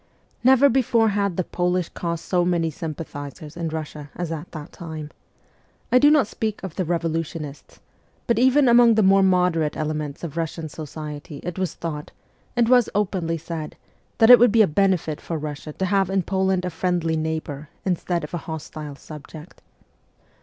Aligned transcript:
Never 0.43 0.67
before 0.67 1.09
had 1.09 1.37
the 1.37 1.43
Polish 1.43 1.89
cause 1.89 2.21
so 2.21 2.43
many 2.43 2.71
sym 2.71 2.95
pathizers 2.95 3.55
in 3.55 3.67
Russia 3.69 4.09
as 4.15 4.31
at 4.31 4.51
that 4.51 4.71
time. 4.71 5.11
I 5.91 5.99
do 5.99 6.09
not 6.09 6.25
speak 6.25 6.63
of 6.63 6.73
the 6.73 6.85
revolutionists; 6.85 7.79
but 8.25 8.39
even 8.39 8.67
among 8.67 8.95
the 8.95 9.03
more 9.03 9.21
moderate 9.21 9.77
elements 9.77 10.23
of 10.23 10.33
Eussian 10.33 10.71
society 10.71 11.39
it 11.43 11.59
was 11.59 11.75
thought, 11.75 12.09
and 12.55 12.67
was 12.67 12.89
openly 12.95 13.37
said, 13.37 13.75
that 14.17 14.31
it 14.31 14.39
would 14.39 14.51
be 14.51 14.63
a 14.63 14.67
benefit 14.67 15.21
for 15.21 15.37
Russia 15.37 15.71
to 15.73 15.85
have 15.85 16.09
in 16.09 16.23
Poland 16.23 16.65
a 16.65 16.71
friendly 16.71 17.15
neighbour 17.15 17.69
instead 17.85 18.23
of 18.23 18.33
a 18.33 18.37
hostile 18.49 18.95
subject. 18.95 19.61